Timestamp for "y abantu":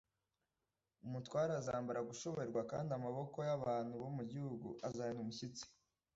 3.47-3.93